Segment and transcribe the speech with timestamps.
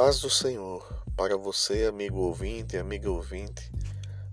[0.00, 3.68] paz do Senhor para você, amigo ouvinte e amiga ouvinte,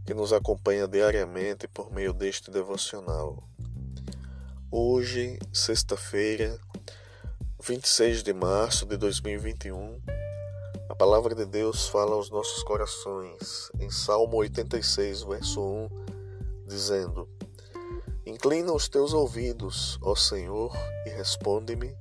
[0.06, 3.44] que nos acompanha diariamente por meio deste devocional.
[4.72, 6.60] Hoje, sexta-feira,
[7.64, 10.00] 26 de março de 2021,
[10.88, 15.90] a palavra de Deus fala aos nossos corações em Salmo 86, verso 1,
[16.68, 17.28] dizendo:
[18.24, 20.72] Inclina os teus ouvidos, ó Senhor,
[21.08, 21.98] e responde-me,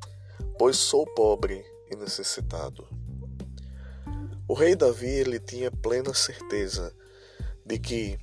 [0.58, 2.86] pois sou pobre e necessitado.
[4.46, 6.94] O rei Davi ele tinha plena certeza
[7.64, 8.18] de que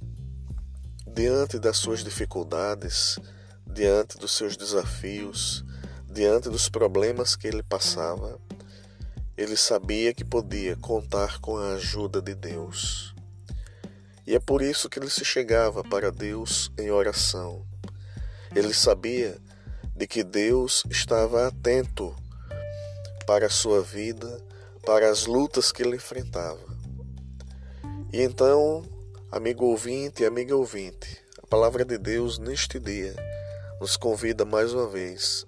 [1.08, 3.18] diante das suas dificuldades,
[3.66, 5.66] diante dos seus desafios,
[6.08, 8.40] diante dos problemas que ele passava,
[9.36, 13.16] ele sabia que podia contar com a ajuda de Deus.
[14.28, 17.66] E é por isso que ele se chegava para Deus em oração.
[18.56, 19.40] Ele sabia
[19.96, 22.16] de que Deus estava atento
[23.26, 24.51] para a sua vida,
[24.86, 26.60] para as lutas que ele enfrentava.
[28.12, 28.84] E então,
[29.32, 33.16] amigo ouvinte e amiga ouvinte, a palavra de Deus neste dia
[33.80, 35.46] nos convida mais uma vez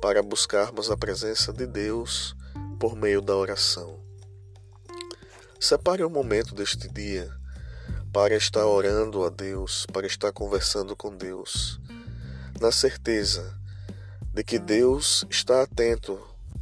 [0.00, 2.34] para buscarmos a presença de Deus
[2.78, 3.98] por meio da oração.
[5.58, 7.30] Separe um momento deste dia
[8.12, 11.80] para estar orando a Deus, para estar conversando com Deus,
[12.60, 13.58] na certeza
[14.32, 16.18] de que Deus está atento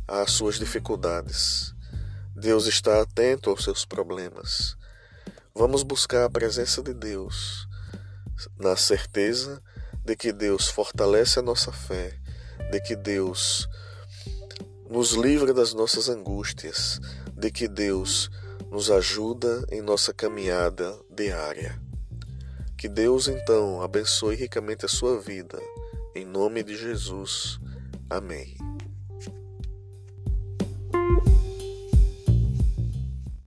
[0.06, 1.73] às suas dificuldades,
[2.36, 4.76] Deus está atento aos seus problemas.
[5.54, 7.68] Vamos buscar a presença de Deus,
[8.58, 9.62] na certeza
[10.04, 12.18] de que Deus fortalece a nossa fé,
[12.72, 13.68] de que Deus
[14.90, 17.00] nos livra das nossas angústias,
[17.36, 18.28] de que Deus
[18.68, 21.80] nos ajuda em nossa caminhada diária.
[22.76, 25.58] Que Deus então abençoe ricamente a sua vida,
[26.16, 27.60] em nome de Jesus.
[28.10, 28.73] Amém.